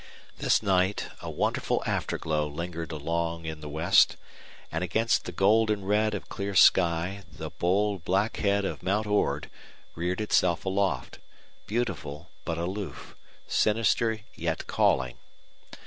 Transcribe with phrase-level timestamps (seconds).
[0.39, 4.17] This night a wonderful afterglow lingered long in the west,
[4.71, 9.51] and against the golden red of clear sky the bold, black head of Mount Ord
[9.93, 11.19] reared itself aloft,
[11.67, 15.19] beautiful but aloof, sinister yet calling.